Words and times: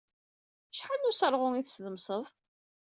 Acḥal 0.71 0.99
n 1.01 1.09
useṛɣu 1.09 1.47
i 1.55 1.63
tessdemseḍ? 1.63 2.25